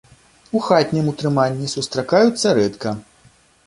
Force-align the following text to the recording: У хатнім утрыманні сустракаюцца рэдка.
У 0.59 0.61
хатнім 0.67 1.11
утрыманні 1.13 1.71
сустракаюцца 1.77 2.47
рэдка. 2.63 3.01